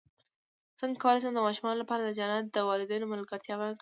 [0.79, 3.69] څنګه کولی شم د ماشومانو لپاره د جنت د والدینو ملګرتیا بیان کړم